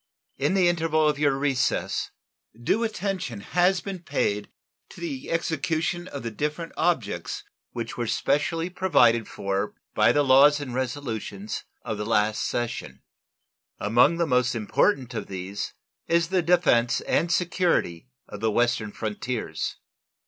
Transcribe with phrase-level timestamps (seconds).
[0.39, 2.09] In the interval of your recess
[2.59, 4.49] due attention has been paid
[4.89, 7.43] to the execution of the different objects
[7.73, 13.03] which were specially provided for by the laws and resolutions of the last session.
[13.77, 15.75] Among the most important of these
[16.07, 19.75] is the defense and security of the western frontiers.